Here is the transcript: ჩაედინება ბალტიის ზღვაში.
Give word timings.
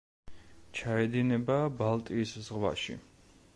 ჩაედინება 0.79 1.59
ბალტიის 1.83 2.35
ზღვაში. 2.49 3.01